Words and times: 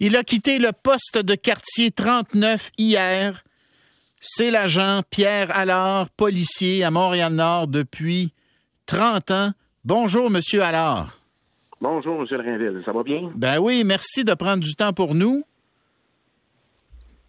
Il 0.00 0.16
a 0.16 0.22
quitté 0.24 0.58
le 0.58 0.72
poste 0.72 1.18
de 1.18 1.34
quartier 1.34 1.90
39 1.90 2.70
hier. 2.78 3.44
C'est 4.20 4.50
l'agent 4.50 5.02
Pierre 5.10 5.48
Allard, 5.56 6.08
policier 6.10 6.84
à 6.84 6.90
Montréal-Nord 6.90 7.68
depuis 7.68 8.32
30 8.86 9.30
ans. 9.30 9.50
Bonjour, 9.84 10.30
Monsieur 10.30 10.62
Allard. 10.62 11.18
Bonjour, 11.80 12.20
M. 12.20 12.26
Rainville. 12.40 12.82
Ça 12.84 12.92
va 12.92 13.02
bien? 13.02 13.30
Ben 13.34 13.58
oui, 13.58 13.84
merci 13.84 14.24
de 14.24 14.34
prendre 14.34 14.62
du 14.62 14.74
temps 14.74 14.92
pour 14.92 15.14
nous. 15.14 15.42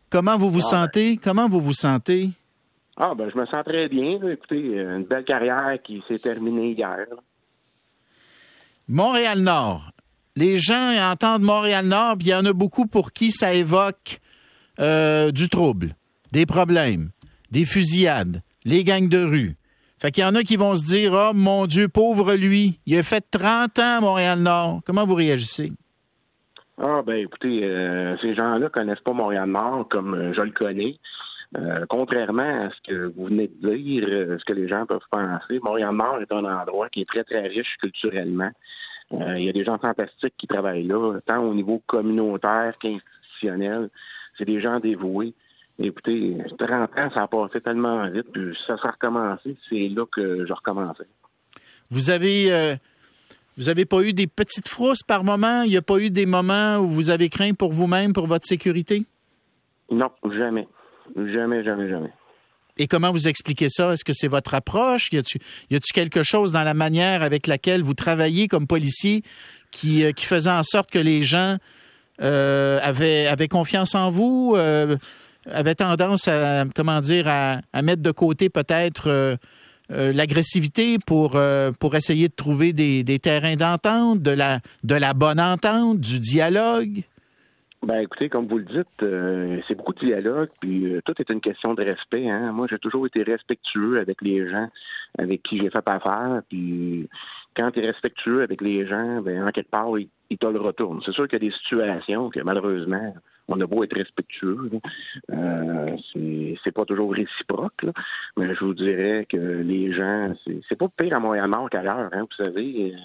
Comment 0.10 0.38
vous 0.38 0.50
vous 0.50 0.60
Ah, 0.66 0.70
sentez? 0.82 1.18
Comment 1.18 1.48
vous 1.48 1.62
vous 1.62 1.74
sentez? 1.74 2.30
Ah, 2.98 3.14
ben, 3.16 3.30
je 3.34 3.38
me 3.38 3.46
sens 3.46 3.64
très 3.66 3.88
bien. 3.88 4.20
Écoutez, 4.30 4.60
une 4.60 5.06
belle 5.06 5.24
carrière 5.24 5.78
qui 5.84 6.04
s'est 6.08 6.20
terminée 6.20 6.72
hier. 6.72 7.06
Montréal-Nord. 8.90 9.92
Les 10.36 10.58
gens 10.58 10.94
entendent 11.12 11.42
Montréal-Nord, 11.42 12.18
puis 12.18 12.28
il 12.28 12.32
y 12.32 12.36
en 12.36 12.46
a 12.46 12.54
beaucoup 12.54 12.88
pour 12.88 13.12
qui 13.12 13.32
ça 13.32 13.54
évoque 13.54 14.20
euh, 14.80 15.32
du 15.32 15.50
trouble, 15.50 15.96
des 16.32 16.46
problèmes, 16.46 17.10
des 17.52 17.66
fusillades, 17.66 18.42
les 18.64 18.86
gangs 18.86 19.10
de 19.10 19.22
rue. 19.24 19.56
Fait 20.00 20.12
qu'il 20.12 20.24
y 20.24 20.28
en 20.28 20.34
a 20.36 20.44
qui 20.44 20.56
vont 20.56 20.74
se 20.74 20.86
dire 20.86 21.12
Oh 21.14 21.32
mon 21.34 21.66
Dieu, 21.66 21.90
pauvre 21.90 22.34
lui, 22.36 22.80
il 22.86 22.98
a 22.98 23.04
fait 23.04 23.24
30 23.30 23.78
ans 23.80 23.98
à 23.98 24.00
Montréal-Nord. 24.00 24.82
Comment 24.86 25.06
vous 25.06 25.16
réagissez? 25.16 25.74
Ah, 26.82 27.02
ben, 27.06 27.18
écoutez, 27.18 27.64
euh, 27.64 28.16
ces 28.22 28.34
gens-là 28.34 28.70
connaissent 28.70 29.02
pas 29.02 29.14
Montréal-Nord 29.14 29.90
comme 29.90 30.16
euh, 30.16 30.34
je 30.34 30.42
le 30.42 30.52
connais. 30.52 30.98
Contrairement 31.90 32.68
à 32.68 32.70
ce 32.70 32.90
que 32.90 33.14
vous 33.14 33.26
venez 33.26 33.50
de 33.50 33.76
dire, 33.76 34.06
ce 34.40 34.46
que 34.46 34.54
les 34.54 34.70
gens 34.70 34.86
peuvent 34.86 35.00
penser, 35.12 35.60
Montréal-Nord 35.62 36.22
est 36.22 36.32
un 36.32 36.46
endroit 36.46 36.88
qui 36.88 37.02
est 37.02 37.06
très, 37.06 37.26
très 37.26 37.46
riche 37.46 37.76
culturellement. 37.82 38.52
Euh, 39.14 39.38
il 39.38 39.46
y 39.46 39.50
a 39.50 39.54
des 39.54 39.64
gens 39.64 39.78
fantastiques 39.78 40.36
qui 40.38 40.48
travaillent 40.48 40.88
là, 40.88 41.20
tant 41.26 41.40
au 41.40 41.54
niveau 41.54 41.82
communautaire 41.86 42.76
qu'institutionnel. 42.80 43.90
C'est 44.38 44.46
des 44.46 44.62
gens 44.62 44.80
dévoués. 44.80 45.34
Écoutez, 45.80 46.38
30 46.58 46.98
ans, 46.98 47.10
ça 47.14 47.24
a 47.24 47.28
passé 47.28 47.60
tellement 47.62 48.08
vite, 48.10 48.28
puis 48.32 48.56
ça 48.68 48.78
s'est 48.78 48.88
recommencé. 48.88 49.58
C'est 49.70 49.90
là 49.90 50.06
que 50.12 50.46
je 50.46 50.54
recommençais. 50.54 51.08
Vous 51.90 52.10
avez 52.10 52.54
euh, 52.54 52.76
vous 53.58 53.70
avez 53.70 53.86
pas 53.86 54.02
eu 54.02 54.14
des 54.14 54.28
petites 54.28 54.68
frousses 54.68 55.04
par 55.04 55.24
moment? 55.24 55.64
Il 55.64 55.72
n'y 55.72 55.78
a 55.78 55.82
pas 55.82 55.98
eu 55.98 56.10
des 56.10 56.26
moments 56.26 56.78
où 56.78 56.88
vous 56.88 57.10
avez 57.10 57.30
craint 57.30 57.54
pour 57.54 57.72
vous-même, 57.72 58.14
pour 58.14 58.28
votre 58.28 58.46
sécurité? 58.46 59.04
Non, 59.92 60.10
jamais. 60.38 60.68
Jamais, 61.16 61.64
jamais, 61.64 61.90
jamais. 61.90 62.14
Et 62.82 62.88
comment 62.88 63.12
vous 63.12 63.28
expliquez 63.28 63.70
ça? 63.70 63.94
Est-ce 63.94 64.04
que 64.04 64.12
c'est 64.12 64.28
votre 64.28 64.56
approche? 64.56 65.10
Y 65.12 65.20
a-tu 65.20 65.94
quelque 65.94 66.24
chose 66.24 66.52
dans 66.52 66.64
la 66.64 66.74
manière 66.74 67.22
avec 67.22 67.46
laquelle 67.46 67.84
vous 67.84 67.94
travaillez 67.94 68.48
comme 68.48 68.66
policier 68.66 69.22
qui, 69.70 70.04
euh, 70.04 70.12
faisait 70.18 70.50
en 70.50 70.64
sorte 70.64 70.90
que 70.90 70.98
les 70.98 71.22
gens 71.22 71.58
euh, 72.24 72.80
avaient, 72.82 73.48
confiance 73.48 73.94
en 73.94 74.10
vous, 74.10 74.56
euh, 74.58 74.98
avaient 75.46 75.76
tendance 75.76 76.28
à, 76.28 76.66
comment 76.76 77.00
à, 77.02 77.82
mettre 77.84 78.02
de 78.02 78.12
côté 78.12 78.50
peut-être 78.50 79.38
l'agressivité 79.90 80.98
pour, 80.98 81.40
essayer 81.94 82.30
de 82.30 82.34
trouver 82.34 82.74
des, 82.74 83.20
terrains 83.20 83.58
d'entente, 83.58 84.24
de 84.24 84.32
la 84.96 85.14
bonne 85.14 85.40
entente, 85.40 86.00
du 86.00 86.18
dialogue? 86.18 87.04
Ben 87.84 88.00
écoutez, 88.02 88.30
comme 88.30 88.48
vous 88.48 88.60
le 88.60 88.66
dites, 88.66 89.02
euh, 89.02 89.60
c'est 89.68 89.74
beaucoup 89.74 89.94
de 89.94 90.06
dialogue, 90.06 90.50
puis 90.60 90.94
euh, 90.94 91.02
tout 91.04 91.16
est 91.20 91.30
une 91.32 91.42
question 91.42 91.74
de 91.74 91.84
respect. 91.84 92.30
Hein. 92.30 92.52
Moi, 92.52 92.68
j'ai 92.70 92.78
toujours 92.78 93.08
été 93.08 93.24
respectueux 93.24 94.00
avec 94.00 94.22
les 94.22 94.48
gens 94.50 94.70
avec 95.18 95.42
qui 95.42 95.58
j'ai 95.58 95.70
fait 95.72 95.88
affaire, 95.90 96.42
puis 96.48 97.10
quand 97.58 97.72
tu 97.72 97.80
es 97.80 97.88
respectueux 97.88 98.44
avec 98.44 98.62
les 98.62 98.86
gens, 98.86 99.22
ben 99.22 99.44
en 99.44 99.48
quelque 99.48 99.72
part, 99.72 99.98
ils, 99.98 100.10
ils 100.30 100.38
te 100.38 100.46
le 100.46 100.60
retournent. 100.60 101.02
C'est 101.04 101.12
sûr 101.12 101.28
qu'il 101.28 101.42
y 101.42 101.48
a 101.48 101.50
des 101.50 101.56
situations 101.58 102.30
que 102.30 102.40
malheureusement, 102.42 103.16
on 103.48 103.60
a 103.60 103.66
beau 103.66 103.84
être 103.84 103.98
respectueux, 103.98 104.70
euh, 105.32 105.98
c'est- 106.14 106.72
pas 106.72 106.86
toujours 106.86 107.12
réciproque, 107.14 107.84
là. 107.84 107.92
mais 108.38 108.56
je 108.56 108.64
vous 108.64 108.74
dirais 108.74 109.26
que 109.28 109.38
les 109.38 109.92
gens, 109.92 110.34
c'est 110.70 110.78
pas 110.78 110.88
pire 110.88 111.18
à 111.18 111.20
Montréal-Nord 111.20 111.70
qu'ailleurs, 111.70 112.10
hein, 112.14 112.22
vous 112.22 112.44
savez. 112.46 112.96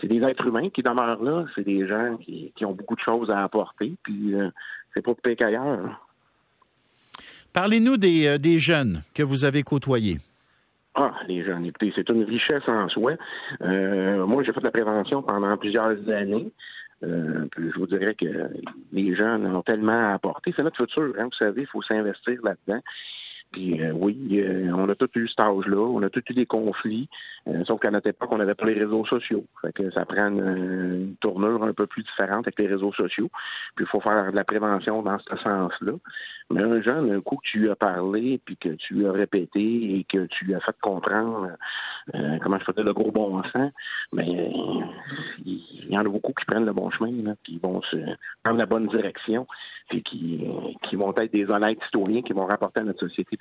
C'est 0.00 0.06
des 0.06 0.22
êtres 0.22 0.46
humains 0.46 0.70
qui 0.70 0.82
demeurent 0.82 1.22
là. 1.22 1.46
C'est 1.54 1.64
des 1.64 1.86
gens 1.86 2.16
qui, 2.16 2.52
qui 2.54 2.64
ont 2.64 2.72
beaucoup 2.72 2.94
de 2.94 3.00
choses 3.00 3.30
à 3.30 3.42
apporter. 3.42 3.94
Puis 4.02 4.34
euh, 4.34 4.50
c'est 4.94 5.02
pas 5.02 5.14
pire 5.14 5.36
qu'ailleurs. 5.36 6.00
Parlez-nous 7.52 7.96
des, 7.96 8.26
euh, 8.26 8.38
des 8.38 8.58
jeunes 8.58 9.02
que 9.14 9.22
vous 9.22 9.44
avez 9.44 9.62
côtoyés. 9.62 10.18
Ah, 10.94 11.14
les 11.28 11.44
jeunes, 11.44 11.66
écoutez, 11.66 11.92
c'est 11.94 12.08
une 12.10 12.24
richesse 12.24 12.68
en 12.68 12.88
soi. 12.88 13.12
Euh, 13.62 14.26
moi, 14.26 14.42
j'ai 14.42 14.52
fait 14.52 14.60
de 14.60 14.64
la 14.64 14.72
prévention 14.72 15.22
pendant 15.22 15.56
plusieurs 15.56 15.96
années. 16.08 16.50
Euh, 17.02 17.46
puis 17.50 17.70
je 17.72 17.78
vous 17.78 17.86
dirais 17.86 18.14
que 18.14 18.50
les 18.92 19.14
jeunes 19.16 19.46
ont 19.46 19.62
tellement 19.62 20.10
à 20.10 20.14
apporter. 20.14 20.52
C'est 20.54 20.62
notre 20.62 20.76
futur, 20.76 21.14
hein, 21.18 21.24
vous 21.24 21.36
savez, 21.38 21.62
il 21.62 21.66
faut 21.66 21.82
s'investir 21.82 22.40
là-dedans. 22.42 22.80
Puis 23.52 23.82
euh, 23.82 23.92
oui, 23.92 24.16
euh, 24.40 24.70
on 24.74 24.88
a 24.88 24.94
tous 24.94 25.10
eu 25.16 25.28
cet 25.28 25.40
âge-là, 25.40 25.76
on 25.76 26.02
a 26.02 26.10
tous 26.10 26.22
eu 26.30 26.34
des 26.34 26.46
conflits, 26.46 27.08
euh, 27.48 27.64
sauf 27.66 27.80
qu'à 27.80 27.90
notre 27.90 28.08
époque, 28.08 28.30
on 28.30 28.38
n'avait 28.38 28.54
pas 28.54 28.66
les 28.66 28.78
réseaux 28.78 29.04
sociaux. 29.06 29.44
Fait 29.60 29.72
que 29.72 29.90
ça 29.90 30.04
prend 30.04 30.28
une, 30.28 31.16
tournure 31.20 31.64
un 31.64 31.72
peu 31.72 31.86
plus 31.86 32.04
différente 32.04 32.46
avec 32.46 32.58
les 32.58 32.68
réseaux 32.68 32.92
sociaux. 32.92 33.28
Puis 33.74 33.84
il 33.84 33.88
faut 33.88 34.00
faire 34.00 34.30
de 34.30 34.36
la 34.36 34.44
prévention 34.44 35.02
dans 35.02 35.18
ce 35.18 35.36
sens-là. 35.36 35.92
Mais 36.50 36.62
un 36.62 36.82
jeune, 36.82 37.12
un 37.12 37.20
coup 37.20 37.36
que 37.36 37.48
tu 37.48 37.58
lui 37.60 37.70
as 37.70 37.76
parlé, 37.76 38.40
puis 38.44 38.56
que 38.56 38.70
tu 38.70 38.94
lui 38.94 39.06
as 39.06 39.12
répété 39.12 39.60
et 39.60 40.04
que 40.04 40.26
tu 40.26 40.44
lui 40.44 40.54
as 40.54 40.60
fait 40.60 40.76
comprendre 40.80 41.48
euh, 42.14 42.38
comment 42.42 42.58
je 42.58 42.64
faisais 42.64 42.82
le 42.82 42.92
gros 42.92 43.12
bon 43.12 43.42
sens, 43.52 43.72
mais 44.12 44.28
euh, 44.28 44.84
il 45.44 45.88
y 45.90 45.96
en 45.96 46.00
a 46.00 46.08
beaucoup 46.08 46.32
qui 46.32 46.44
prennent 46.44 46.64
le 46.64 46.72
bon 46.72 46.90
chemin, 46.90 47.12
là, 47.22 47.34
qui 47.44 47.58
vont 47.58 47.80
se 47.82 47.96
prendre 48.42 48.58
la 48.58 48.66
bonne 48.66 48.88
direction, 48.88 49.46
puis 49.88 50.02
qui, 50.02 50.44
qui 50.88 50.96
vont 50.96 51.14
être 51.16 51.32
des 51.32 51.48
honnêtes 51.50 51.78
citoyens 51.84 52.22
qui 52.22 52.32
vont 52.32 52.46
rapporter 52.46 52.80
à 52.80 52.84
notre 52.84 53.06
société 53.06 53.36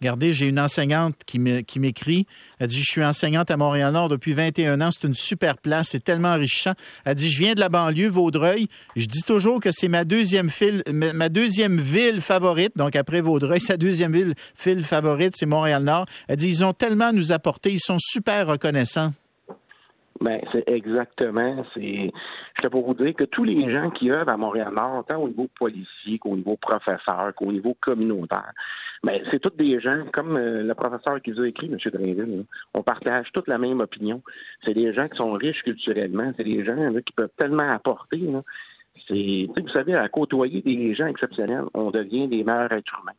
Regardez, 0.00 0.34
j'ai 0.34 0.48
une 0.48 0.60
enseignante 0.60 1.14
qui 1.24 1.38
m'écrit. 1.38 2.26
Elle 2.58 2.66
dit, 2.66 2.80
je 2.80 2.90
suis 2.90 3.02
enseignante 3.02 3.50
à 3.50 3.56
Montréal-Nord 3.56 4.10
depuis 4.10 4.34
21 4.34 4.82
ans. 4.82 4.90
C'est 4.90 5.06
une 5.06 5.14
super 5.14 5.56
place. 5.56 5.88
C'est 5.92 6.04
tellement 6.04 6.32
enrichissant. 6.34 6.74
Elle 7.06 7.14
dit, 7.14 7.30
je 7.30 7.38
viens 7.38 7.54
de 7.54 7.60
la 7.60 7.70
banlieue, 7.70 8.08
Vaudreuil. 8.08 8.68
Je 8.94 9.06
dis 9.06 9.22
toujours 9.22 9.58
que 9.58 9.70
c'est 9.72 9.88
ma 9.88 10.04
deuxième 10.04 10.50
file, 10.50 10.82
ville 10.86 12.20
favorite. 12.20 12.76
Donc, 12.76 12.94
après 12.94 13.22
Vaudreuil, 13.22 13.60
sa 13.60 13.78
deuxième 13.78 14.12
ville, 14.12 14.34
ville 14.62 14.84
favorite, 14.84 15.32
c'est 15.34 15.46
Montréal-Nord. 15.46 16.04
Elle 16.28 16.36
dit, 16.36 16.48
ils 16.48 16.64
ont 16.64 16.74
tellement 16.74 17.14
nous 17.14 17.32
apporter. 17.32 17.72
Ils 17.72 17.80
sont 17.80 17.98
super 17.98 18.46
reconnaissants. 18.46 19.12
Ben, 20.20 20.40
c'est 20.52 20.68
exactement. 20.68 21.64
C'est, 21.74 22.10
je 22.62 22.68
pour 22.68 22.86
vous 22.86 22.94
dire 22.94 23.14
que 23.14 23.24
tous 23.24 23.44
les 23.44 23.72
gens 23.72 23.90
qui 23.90 24.10
œuvrent 24.10 24.28
à 24.28 24.36
Montréal-Nord, 24.36 25.04
tant 25.06 25.20
au 25.20 25.28
niveau 25.28 25.48
policier 25.58 26.18
qu'au 26.18 26.36
niveau 26.36 26.56
professeur, 26.56 27.32
qu'au 27.34 27.52
niveau 27.52 27.76
communautaire, 27.80 28.52
ben, 29.02 29.20
c'est 29.30 29.40
tous 29.40 29.56
des 29.56 29.78
gens, 29.80 30.04
comme 30.12 30.36
euh, 30.36 30.62
le 30.62 30.74
professeur 30.74 31.20
qui 31.22 31.32
vous 31.32 31.42
a 31.42 31.48
écrit, 31.48 31.66
M. 31.66 31.78
Drainville, 31.92 32.38
là, 32.38 32.42
on 32.74 32.82
partage 32.82 33.30
toute 33.32 33.46
la 33.46 33.58
même 33.58 33.80
opinion. 33.80 34.22
C'est 34.64 34.74
des 34.74 34.92
gens 34.94 35.08
qui 35.08 35.16
sont 35.16 35.32
riches 35.32 35.62
culturellement. 35.62 36.32
C'est 36.36 36.44
des 36.44 36.64
gens 36.64 36.74
là, 36.74 37.00
qui 37.02 37.12
peuvent 37.12 37.30
tellement 37.36 37.70
apporter. 37.70 38.18
Là. 38.18 38.42
C'est, 39.06 39.48
vous 39.54 39.68
savez, 39.68 39.94
à 39.94 40.08
côtoyer 40.08 40.62
des 40.62 40.94
gens 40.94 41.06
exceptionnels, 41.06 41.64
on 41.74 41.90
devient 41.90 42.26
des 42.28 42.42
meilleurs 42.42 42.72
êtres 42.72 43.00
humains. 43.02 43.12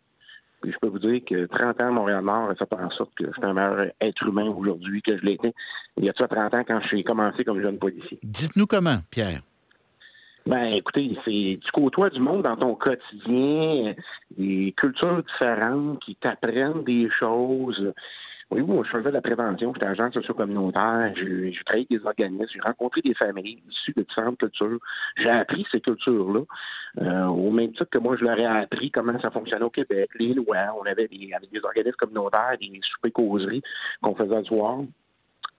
Puis 0.67 0.73
je 0.73 0.79
peux 0.81 0.89
vous 0.89 0.99
dire 0.99 1.21
que 1.25 1.45
30 1.45 1.81
ans 1.81 1.87
à 1.87 1.91
Montréal-Nord, 1.91 2.51
ça 2.59 2.65
fait 2.65 2.83
en 2.83 2.89
sorte 2.89 3.11
que 3.15 3.25
je 3.25 3.31
suis 3.31 3.45
un 3.45 3.53
meilleur 3.53 3.85
être 4.01 4.27
humain 4.27 4.49
aujourd'hui 4.49 5.01
que 5.01 5.17
je 5.17 5.23
l'étais 5.23 5.53
il 5.95 6.03
y 6.03 6.09
a 6.09 6.13
ça 6.17 6.27
30 6.27 6.53
ans 6.55 6.63
quand 6.67 6.81
j'ai 6.91 7.05
commencé 7.05 7.45
comme 7.45 7.63
jeune 7.63 7.79
policier. 7.79 8.19
Dites-nous 8.21 8.67
comment, 8.67 8.97
Pierre. 9.09 9.39
Ben, 10.45 10.73
écoutez, 10.73 11.17
c'est 11.23 11.59
tu 11.63 11.71
côtoies 11.71 12.09
du 12.09 12.19
monde 12.19 12.43
dans 12.43 12.57
ton 12.57 12.75
quotidien, 12.75 13.95
des 14.37 14.73
cultures 14.75 15.23
différentes 15.23 16.01
qui 16.01 16.15
t'apprennent 16.15 16.83
des 16.83 17.09
choses. 17.17 17.93
Oui, 18.49 18.61
moi, 18.61 18.81
je 18.85 18.91
faisais 18.97 19.09
de 19.09 19.13
la 19.13 19.21
prévention, 19.21 19.73
j'étais 19.73 19.87
agent 19.87 20.09
socio-communautaire, 20.13 21.11
j'ai 21.17 21.53
travaillé 21.65 21.85
avec 21.89 21.89
des 21.89 22.05
organismes, 22.05 22.47
j'ai 22.53 22.61
rencontré 22.61 23.01
des 23.01 23.13
familles 23.13 23.61
issues 23.69 23.93
de 23.97 24.03
différentes 24.03 24.37
cultures. 24.37 24.79
J'ai 25.17 25.29
appris 25.29 25.65
ces 25.69 25.81
cultures-là, 25.81 26.43
euh, 27.01 27.25
au 27.25 27.51
même 27.51 27.71
titre 27.73 27.89
que 27.91 27.99
moi, 27.99 28.15
je 28.17 28.23
leur 28.23 28.39
ai 28.39 28.45
appris 28.45 28.89
comment 28.89 29.19
ça 29.19 29.31
fonctionnait 29.31 29.65
au 29.65 29.69
Québec, 29.69 30.09
les 30.17 30.33
lois. 30.33 30.73
On 30.81 30.85
avait 30.85 31.09
des, 31.09 31.29
avec 31.35 31.51
des 31.51 31.59
organismes 31.61 31.97
communautaires, 31.97 32.55
des 32.61 32.79
soupers 32.83 33.11
causeries 33.11 33.61
qu'on 34.01 34.15
faisait 34.15 34.39
le 34.39 34.45
soir. 34.45 34.79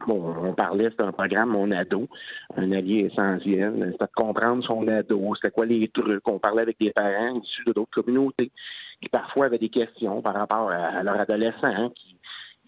Bon, 0.07 0.35
on 0.43 0.55
parlait, 0.55 0.89
c'était 0.91 1.03
un 1.03 1.12
programme 1.12 1.51
Mon 1.51 1.71
ado, 1.73 2.09
un 2.57 2.73
allié 2.73 3.11
essentiel. 3.11 3.91
C'était 3.93 4.05
de 4.07 4.11
comprendre 4.15 4.65
son 4.65 4.89
ado, 4.89 5.35
c'était 5.35 5.51
quoi 5.51 5.67
les 5.67 5.89
trucs. 5.89 6.27
On 6.27 6.39
parlait 6.39 6.62
avec 6.62 6.79
des 6.81 6.93
parents 6.93 7.39
issus 7.39 7.65
de 7.67 7.73
d'autres 7.73 8.03
communautés 8.03 8.51
qui 9.03 9.09
parfois 9.09 9.47
avaient 9.47 9.59
des 9.59 9.69
questions 9.69 10.23
par 10.23 10.35
rapport 10.35 10.71
à 10.71 11.03
leur 11.03 11.21
adolescent 11.21 11.65
hein, 11.65 11.91
qui, 11.95 12.18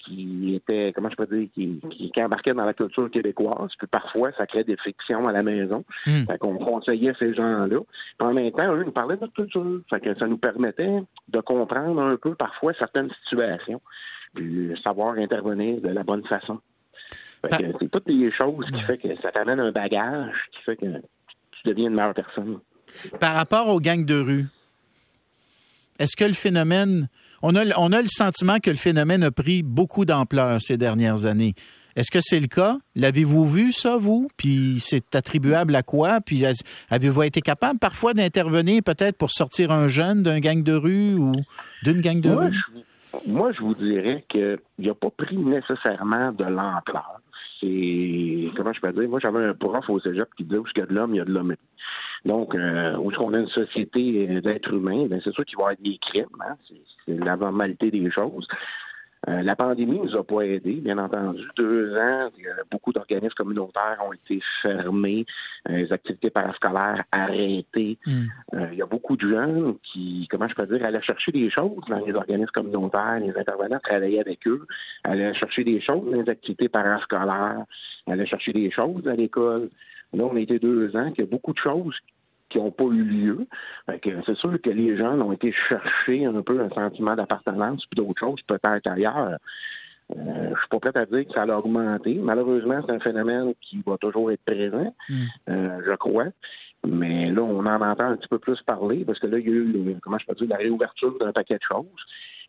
qui 0.04 0.54
était, 0.54 0.92
comment 0.94 1.10
je 1.10 1.16
peux 1.16 1.26
dire, 1.26 1.48
qui, 1.54 1.80
qui, 1.90 2.10
qui 2.10 2.22
embarquait 2.22 2.52
dans 2.52 2.64
la 2.64 2.74
culture 2.74 3.10
québécoise. 3.10 3.70
Puis 3.78 3.86
parfois, 3.86 4.30
ça 4.36 4.46
crée 4.46 4.64
des 4.64 4.76
frictions 4.76 5.26
à 5.26 5.32
la 5.32 5.42
maison. 5.42 5.84
Hmm. 6.06 6.24
Fait 6.26 6.38
qu'on 6.38 6.56
conseillait 6.58 7.14
ces 7.18 7.34
gens-là. 7.34 7.78
Puis 8.18 8.28
en 8.28 8.32
même 8.32 8.50
temps, 8.52 8.74
eux 8.74 8.84
nous 8.84 8.92
parlaient 8.92 9.16
de 9.16 9.22
notre 9.22 9.34
culture. 9.34 9.80
Fait 9.90 10.00
que 10.00 10.18
ça 10.18 10.26
nous 10.26 10.38
permettait 10.38 11.02
de 11.28 11.40
comprendre 11.40 12.00
un 12.00 12.16
peu 12.16 12.34
parfois 12.34 12.72
certaines 12.78 13.10
situations, 13.22 13.80
puis 14.34 14.72
savoir 14.82 15.14
intervenir 15.14 15.80
de 15.80 15.88
la 15.88 16.02
bonne 16.02 16.24
façon. 16.26 16.60
Fait 17.42 17.56
que 17.56 17.72
c'est 17.80 17.90
toutes 17.90 18.08
les 18.08 18.30
choses 18.32 18.66
qui 18.66 18.82
fait 18.82 18.98
que 18.98 19.08
ça 19.22 19.30
t'amène 19.32 19.60
un 19.60 19.72
bagage 19.72 20.34
qui 20.52 20.62
fait 20.62 20.76
que 20.76 20.86
tu 20.86 21.60
deviens 21.64 21.88
une 21.88 21.94
meilleure 21.94 22.14
personne. 22.14 22.58
Par 23.18 23.34
rapport 23.34 23.68
aux 23.68 23.80
gangs 23.80 24.04
de 24.04 24.20
rue, 24.20 24.46
est-ce 25.98 26.16
que 26.16 26.24
le 26.24 26.34
phénomène, 26.34 27.08
on 27.42 27.54
a, 27.54 27.64
on 27.78 27.92
a 27.92 28.00
le 28.00 28.08
sentiment 28.08 28.58
que 28.58 28.70
le 28.70 28.76
phénomène 28.76 29.22
a 29.22 29.30
pris 29.30 29.62
beaucoup 29.62 30.04
d'ampleur 30.04 30.60
ces 30.60 30.76
dernières 30.76 31.26
années. 31.26 31.54
Est-ce 31.96 32.10
que 32.10 32.20
c'est 32.20 32.40
le 32.40 32.46
cas? 32.46 32.78
L'avez-vous 32.94 33.46
vu, 33.46 33.72
ça, 33.72 33.96
vous? 33.96 34.28
Puis 34.36 34.76
c'est 34.80 35.14
attribuable 35.14 35.74
à 35.74 35.82
quoi? 35.82 36.20
Puis 36.20 36.44
avez-vous 36.88 37.22
été 37.24 37.40
capable 37.40 37.78
parfois 37.78 38.14
d'intervenir 38.14 38.82
peut-être 38.84 39.18
pour 39.18 39.30
sortir 39.30 39.72
un 39.72 39.88
jeune 39.88 40.22
d'un 40.22 40.38
gang 40.38 40.62
de 40.62 40.74
rue 40.74 41.14
ou 41.14 41.32
d'une 41.82 42.00
gang 42.00 42.20
de 42.20 42.30
rue? 42.30 42.56
moi, 43.26 43.52
je 43.52 43.60
vous 43.60 43.74
dirais 43.74 44.24
qu'il 44.28 44.58
n'a 44.78 44.94
pas 44.94 45.10
pris 45.10 45.36
nécessairement 45.36 46.32
de 46.32 46.44
l'ampleur. 46.44 47.20
C'est, 47.60 48.50
comment 48.56 48.72
je 48.72 48.80
peux 48.80 48.92
dire? 48.92 49.08
Moi, 49.08 49.18
j'avais 49.20 49.44
un 49.44 49.54
prof 49.54 49.84
au 49.88 50.00
cégep 50.00 50.28
qui 50.36 50.44
disait 50.44 50.58
où 50.58 50.66
il 50.74 50.78
y 50.78 50.82
a 50.82 50.86
de 50.86 50.94
l'homme, 50.94 51.14
il 51.14 51.18
y 51.18 51.20
a 51.20 51.24
de 51.24 51.32
l'homme. 51.32 51.54
Donc, 52.24 52.54
euh, 52.54 52.96
où 52.96 53.10
est-ce 53.10 53.18
qu'on 53.18 53.34
a 53.34 53.38
une 53.38 53.48
société 53.48 54.40
d'êtres 54.40 54.74
humains, 54.74 55.06
ben, 55.06 55.20
c'est 55.24 55.32
sûr 55.32 55.44
qu'il 55.44 55.56
va 55.56 55.64
y 55.64 55.66
avoir 55.66 55.76
des 55.82 55.98
crimes. 55.98 56.26
Hein? 56.40 56.56
C'est 57.06 57.14
la 57.14 57.36
normalité 57.36 57.90
des 57.90 58.10
choses. 58.10 58.46
Euh, 59.28 59.42
la 59.42 59.54
pandémie 59.54 59.98
nous 59.98 60.16
a 60.16 60.24
pas 60.24 60.40
aidés, 60.40 60.76
bien 60.76 60.96
entendu. 60.96 61.42
Deux 61.56 61.94
ans, 61.94 62.30
beaucoup 62.70 62.92
d'organismes 62.92 63.34
communautaires 63.36 63.98
ont 64.06 64.14
été 64.14 64.40
fermés, 64.62 65.26
euh, 65.68 65.76
les 65.76 65.92
activités 65.92 66.30
parascolaires 66.30 67.02
arrêtées. 67.12 67.98
Hmm. 68.06 68.26
Euh, 68.54 68.68
il 68.72 68.78
y 68.78 68.82
a 68.82 68.86
beaucoup 68.86 69.16
de 69.16 69.28
jeunes 69.28 69.74
qui, 69.92 70.26
comment 70.30 70.48
je 70.48 70.54
peux 70.54 70.66
dire, 70.66 70.86
allaient 70.86 71.02
chercher 71.02 71.32
des 71.32 71.50
choses 71.50 71.82
dans 71.88 72.02
les 72.04 72.14
organismes 72.14 72.50
communautaires, 72.52 73.20
les 73.20 73.36
intervenants 73.36 73.80
travaillaient 73.82 74.20
avec 74.20 74.46
eux, 74.46 74.66
allaient 75.04 75.34
chercher 75.34 75.64
des 75.64 75.82
choses 75.82 76.10
dans 76.10 76.22
les 76.22 76.30
activités 76.30 76.70
parascolaires, 76.70 77.64
allaient 78.06 78.26
chercher 78.26 78.52
des 78.54 78.70
choses 78.70 79.06
à 79.06 79.14
l'école. 79.14 79.68
Là, 80.12 80.24
on 80.24 80.36
a 80.36 80.40
été 80.40 80.58
deux 80.58 80.94
ans 80.96 81.10
qu'il 81.10 81.24
y 81.24 81.28
a 81.28 81.30
beaucoup 81.30 81.52
de 81.52 81.58
choses 81.58 81.94
qui 82.48 82.58
n'ont 82.58 82.72
pas 82.72 82.84
eu 82.84 83.02
lieu. 83.02 83.46
C'est 84.26 84.36
sûr 84.36 84.60
que 84.60 84.70
les 84.70 84.96
jeunes 84.96 85.22
ont 85.22 85.32
été 85.32 85.52
chercher 85.68 86.26
un 86.26 86.42
peu 86.42 86.60
un 86.60 86.68
sentiment 86.70 87.14
d'appartenance 87.14 87.86
puis 87.86 88.04
d'autres 88.04 88.18
choses 88.18 88.40
peut-être 88.46 88.86
ailleurs. 88.88 89.38
Euh, 90.16 90.50
je 90.54 90.58
suis 90.58 90.68
pas 90.68 90.80
prêt 90.80 91.00
à 91.00 91.06
dire 91.06 91.26
que 91.26 91.32
ça 91.32 91.42
a 91.42 91.58
augmenté. 91.58 92.18
Malheureusement, 92.20 92.80
c'est 92.84 92.92
un 92.92 93.00
phénomène 93.00 93.54
qui 93.60 93.80
va 93.86 93.96
toujours 93.98 94.32
être 94.32 94.42
présent, 94.44 94.94
mm. 95.08 95.14
euh, 95.48 95.80
je 95.86 95.94
crois. 95.94 96.26
Mais 96.86 97.30
là, 97.30 97.42
on 97.42 97.64
en 97.64 97.80
entend 97.80 98.06
un 98.06 98.16
petit 98.16 98.28
peu 98.28 98.38
plus 98.38 98.60
parler 98.62 99.04
parce 99.04 99.18
que 99.18 99.26
là, 99.26 99.38
il 99.38 99.48
y 99.48 99.50
a 99.50 99.52
eu, 99.52 99.96
comment 100.02 100.18
je 100.18 100.26
peux 100.26 100.34
dire, 100.34 100.48
la 100.48 100.56
réouverture 100.56 101.16
d'un 101.18 101.32
paquet 101.32 101.56
de 101.56 101.62
choses. 101.62 101.84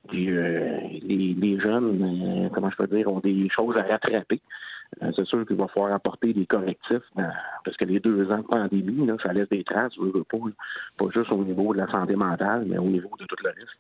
Puis 0.08 0.32
euh, 0.32 0.80
les, 1.04 1.36
les, 1.38 1.60
jeunes, 1.60 2.50
comment 2.54 2.72
je 2.72 2.78
peux 2.78 2.88
dire, 2.88 3.12
ont 3.12 3.20
des 3.20 3.48
choses 3.50 3.78
à 3.78 3.84
rattraper. 3.84 4.42
Euh, 5.02 5.12
c'est 5.16 5.26
sûr 5.26 5.46
qu'il 5.46 5.56
va 5.56 5.68
falloir 5.68 5.94
apporter 5.94 6.34
des 6.34 6.46
correctifs 6.46 7.04
parce 7.64 7.78
que 7.78 7.86
les 7.86 8.00
deux 8.00 8.30
ans 8.32 8.40
de 8.40 8.44
pandémie, 8.44 9.10
ça 9.24 9.34
laisse 9.34 9.50
des 9.50 9.64
traces, 9.64 9.94
pas, 10.30 10.38
pas 10.98 11.06
juste 11.14 11.32
au 11.32 11.44
niveau 11.44 11.74
de 11.74 11.80
la 11.80 11.90
santé 11.90 12.16
mentale, 12.16 12.66
mais 12.68 12.78
au 12.78 12.90
niveau 12.90 13.10
de 13.20 13.26
tout 13.26 13.36
le 13.44 13.50
reste. 13.50 13.78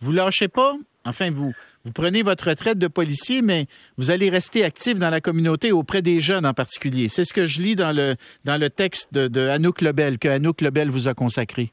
Vous 0.00 0.12
lâchez 0.12 0.46
pas, 0.46 0.76
enfin 1.04 1.30
vous, 1.30 1.52
vous 1.84 1.92
prenez 1.92 2.22
votre 2.22 2.48
retraite 2.48 2.78
de 2.78 2.86
policier, 2.86 3.42
mais 3.42 3.66
vous 3.96 4.10
allez 4.10 4.30
rester 4.30 4.64
actif 4.64 4.98
dans 4.98 5.10
la 5.10 5.20
communauté 5.20 5.72
auprès 5.72 6.02
des 6.02 6.20
jeunes 6.20 6.46
en 6.46 6.54
particulier. 6.54 7.08
C'est 7.08 7.24
ce 7.24 7.32
que 7.32 7.46
je 7.46 7.60
lis 7.60 7.74
dans 7.74 7.96
le 7.96 8.14
dans 8.44 8.60
le 8.60 8.70
texte 8.70 9.12
de, 9.12 9.26
de 9.26 9.40
Anouk 9.48 9.80
Lebel 9.80 10.18
que 10.18 10.28
Anouk 10.28 10.60
Lebel 10.60 10.88
vous 10.90 11.08
a 11.08 11.14
consacré. 11.14 11.72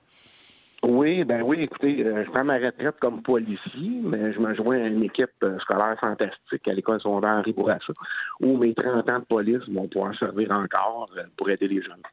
Oui, 0.88 1.24
ben 1.24 1.42
oui, 1.42 1.62
écoutez, 1.62 2.06
euh, 2.06 2.24
je 2.24 2.30
prends 2.30 2.44
ma 2.44 2.60
retraite 2.60 2.98
comme 3.00 3.24
policier, 3.24 4.02
mais 4.04 4.32
je 4.34 4.40
me 4.40 4.54
joins 4.54 4.78
à 4.78 4.86
une 4.86 5.02
équipe 5.02 5.32
euh, 5.44 5.58
scolaire 5.58 5.98
fantastique 6.00 6.68
à 6.68 6.74
l'école 6.74 7.02
secondaire 7.02 7.38
Henri 7.40 7.54
Bourassa, 7.54 7.92
où 8.40 8.56
mes 8.56 8.76
30 8.76 9.10
ans 9.10 9.20
de 9.20 9.26
police 9.26 9.68
vont 9.68 9.88
pouvoir 9.88 10.16
servir 10.16 10.52
encore 10.52 11.10
euh, 11.18 11.24
pour 11.38 11.50
aider 11.50 11.68
les 11.68 11.82
jeunes. 11.82 12.04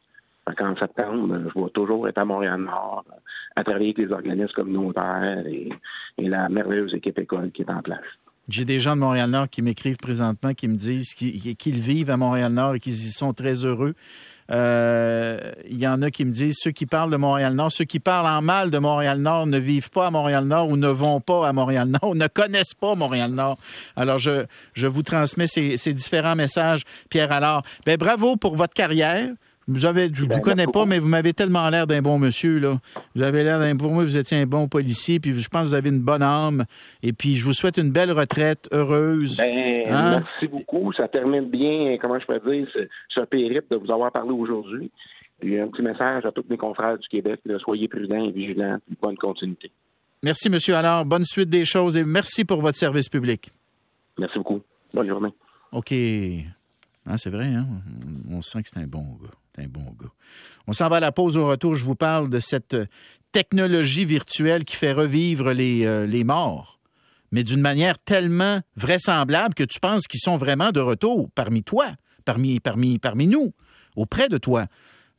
En 0.46 0.74
septembre, 0.76 1.38
je 1.54 1.60
vais 1.60 1.70
toujours 1.70 2.08
être 2.08 2.16
à 2.16 2.24
Montréal-Nord, 2.24 3.04
à 3.56 3.62
travailler 3.62 3.92
avec 3.94 4.08
les 4.08 4.12
organismes 4.12 4.54
communautaires 4.54 5.46
et, 5.46 5.68
et 6.16 6.28
la 6.28 6.48
merveilleuse 6.48 6.94
équipe 6.94 7.18
école 7.18 7.50
qui 7.50 7.62
est 7.62 7.70
en 7.70 7.82
place. 7.82 8.00
J'ai 8.48 8.64
des 8.64 8.80
gens 8.80 8.96
de 8.96 9.00
Montréal-Nord 9.00 9.48
qui 9.48 9.62
m'écrivent 9.62 9.96
présentement, 9.96 10.52
qui 10.52 10.68
me 10.68 10.76
disent 10.76 11.14
qu'ils 11.14 11.80
vivent 11.80 12.10
à 12.10 12.16
Montréal-Nord 12.16 12.74
et 12.74 12.80
qu'ils 12.80 13.06
y 13.06 13.10
sont 13.10 13.32
très 13.32 13.64
heureux. 13.64 13.94
Euh, 14.50 15.38
il 15.70 15.78
y 15.78 15.86
en 15.86 16.02
a 16.02 16.10
qui 16.10 16.24
me 16.24 16.32
disent 16.32 16.58
ceux 16.58 16.72
qui 16.72 16.84
parlent 16.84 17.10
de 17.10 17.16
Montréal-Nord, 17.16 17.70
ceux 17.70 17.84
qui 17.84 18.00
parlent 18.00 18.26
en 18.26 18.42
mal 18.42 18.70
de 18.70 18.78
Montréal-Nord 18.78 19.46
ne 19.46 19.58
vivent 19.58 19.90
pas 19.90 20.08
à 20.08 20.10
Montréal-Nord 20.10 20.68
ou 20.68 20.76
ne 20.76 20.88
vont 20.88 21.20
pas 21.20 21.48
à 21.48 21.52
Montréal-Nord 21.52 22.10
ou 22.10 22.14
ne 22.14 22.26
connaissent 22.26 22.74
pas 22.74 22.94
Montréal-Nord. 22.94 23.56
Alors, 23.96 24.18
je, 24.18 24.44
je 24.74 24.86
vous 24.86 25.02
transmets 25.02 25.46
ces, 25.46 25.76
ces 25.76 25.94
différents 25.94 26.36
messages. 26.36 26.82
Pierre 27.08 27.32
Alors, 27.32 27.62
ben, 27.86 27.96
bravo 27.96 28.36
pour 28.36 28.56
votre 28.56 28.74
carrière. 28.74 29.28
Vous 29.68 29.86
avez, 29.86 30.10
je 30.12 30.24
ne 30.24 30.28
vous 30.28 30.34
ben, 30.34 30.40
connais 30.40 30.66
pas, 30.66 30.84
mais 30.86 30.98
vous 30.98 31.08
m'avez 31.08 31.32
tellement 31.32 31.68
l'air 31.68 31.86
d'un 31.86 32.02
bon 32.02 32.18
monsieur. 32.18 32.58
Là. 32.58 32.80
Vous 33.14 33.22
avez 33.22 33.44
l'air 33.44 33.60
d'un. 33.60 33.76
Pour 33.76 33.92
moi, 33.92 34.02
vous 34.02 34.16
étiez 34.16 34.38
un 34.38 34.46
bon 34.46 34.66
policier, 34.66 35.20
puis 35.20 35.32
je 35.32 35.48
pense 35.48 35.62
que 35.62 35.68
vous 35.68 35.74
avez 35.74 35.90
une 35.90 36.00
bonne 36.00 36.22
âme. 36.22 36.64
Et 37.02 37.12
puis, 37.12 37.36
je 37.36 37.44
vous 37.44 37.52
souhaite 37.52 37.76
une 37.76 37.90
belle 37.90 38.10
retraite, 38.10 38.68
heureuse. 38.72 39.36
Ben, 39.36 39.84
hein? 39.88 40.20
Merci 40.20 40.48
beaucoup. 40.48 40.92
Ça 40.92 41.06
termine 41.06 41.48
bien, 41.48 41.96
comment 42.00 42.18
je 42.18 42.26
peux 42.26 42.40
dire, 42.50 42.68
ce, 43.08 43.20
périple 43.22 43.66
de 43.70 43.76
vous 43.76 43.90
avoir 43.92 44.10
parlé 44.10 44.32
aujourd'hui. 44.32 44.90
Puis, 45.38 45.58
un 45.60 45.68
petit 45.68 45.82
message 45.82 46.26
à 46.26 46.32
tous 46.32 46.44
mes 46.50 46.56
confrères 46.56 46.98
du 46.98 47.08
Québec. 47.08 47.40
soyez 47.64 47.88
prudents 47.88 48.24
et 48.24 48.32
vigilants. 48.32 48.78
bonne 49.00 49.16
continuité. 49.16 49.70
Merci, 50.24 50.50
monsieur 50.50 50.74
Alors. 50.74 51.04
Bonne 51.04 51.24
suite 51.24 51.50
des 51.50 51.64
choses 51.64 51.96
et 51.96 52.04
merci 52.04 52.44
pour 52.44 52.60
votre 52.60 52.78
service 52.78 53.08
public. 53.08 53.50
Merci 54.18 54.38
beaucoup. 54.38 54.60
Bonne 54.92 55.08
journée. 55.08 55.32
OK. 55.72 55.94
Ah, 57.06 57.16
c'est 57.16 57.30
vrai, 57.30 57.46
hein? 57.46 57.66
On 58.30 58.40
sent 58.42 58.62
que 58.62 58.68
c'est 58.68 58.80
un 58.80 58.86
bon 58.86 59.04
gars. 59.20 59.30
Un 59.58 59.66
bon. 59.66 59.84
On 60.66 60.72
s'en 60.72 60.88
va 60.88 60.96
à 60.96 61.00
la 61.00 61.12
pause 61.12 61.36
au 61.36 61.46
retour. 61.46 61.74
Je 61.74 61.84
vous 61.84 61.94
parle 61.94 62.28
de 62.30 62.38
cette 62.38 62.76
technologie 63.32 64.04
virtuelle 64.04 64.64
qui 64.64 64.76
fait 64.76 64.92
revivre 64.92 65.52
les, 65.52 65.84
euh, 65.86 66.06
les 66.06 66.24
morts, 66.24 66.78
mais 67.32 67.44
d'une 67.44 67.60
manière 67.60 67.98
tellement 67.98 68.60
vraisemblable 68.76 69.54
que 69.54 69.64
tu 69.64 69.80
penses 69.80 70.06
qu'ils 70.06 70.20
sont 70.20 70.36
vraiment 70.36 70.70
de 70.70 70.80
retour 70.80 71.30
parmi 71.34 71.62
toi, 71.62 71.92
parmi, 72.24 72.60
parmi, 72.60 72.98
parmi 72.98 73.26
nous, 73.26 73.52
auprès 73.96 74.28
de 74.28 74.38
toi. 74.38 74.66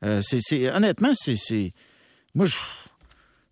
Euh, 0.03 0.21
c'est, 0.21 0.71
honnêtement, 0.71 1.13
c'est. 1.13 1.73
Moi, 2.35 2.45
je, 2.45 2.55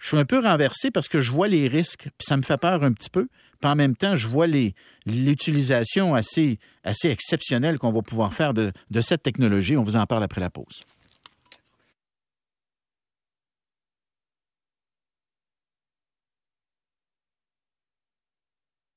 je 0.01 0.07
suis 0.07 0.17
un 0.17 0.25
peu 0.25 0.39
renversé 0.39 0.89
parce 0.89 1.07
que 1.07 1.21
je 1.21 1.31
vois 1.31 1.47
les 1.47 1.67
risques, 1.67 2.09
puis 2.17 2.25
ça 2.27 2.35
me 2.35 2.41
fait 2.41 2.57
peur 2.57 2.83
un 2.83 2.91
petit 2.91 3.11
peu. 3.11 3.27
Puis 3.61 3.69
en 3.69 3.75
même 3.75 3.95
temps, 3.95 4.15
je 4.15 4.27
vois 4.27 4.47
l'utilisation 5.05 6.15
assez, 6.15 6.57
assez 6.83 7.09
exceptionnelle 7.09 7.77
qu'on 7.77 7.91
va 7.91 8.01
pouvoir 8.01 8.33
faire 8.33 8.55
de, 8.55 8.71
de 8.89 9.01
cette 9.01 9.21
technologie. 9.21 9.77
On 9.77 9.83
vous 9.83 9.97
en 9.97 10.07
parle 10.07 10.23
après 10.23 10.41
la 10.41 10.49
pause. 10.49 10.81